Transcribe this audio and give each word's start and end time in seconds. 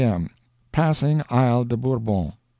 M. 0.03 0.31
Passing 0.71 1.21
Isle 1.29 1.65
de 1.65 1.77
Bourbon. 1.77 2.33